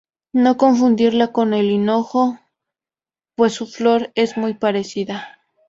No 0.33 0.57
confundirla 0.57 1.31
con 1.31 1.53
el 1.53 1.69
hinojo, 1.69 2.39
pues 3.37 3.53
su 3.53 3.67
flor 3.67 4.11
es 4.15 4.35
muy 4.35 4.55
parecida. 4.55 5.37